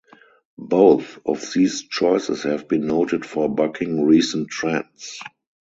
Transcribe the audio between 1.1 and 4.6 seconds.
of these choices have been noted for bucking recent